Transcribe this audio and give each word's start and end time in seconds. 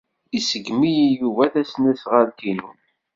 Iṣeggem-iyi 0.37 1.05
Yuba 1.19 1.43
tasnasɣalt-inu. 1.53 2.69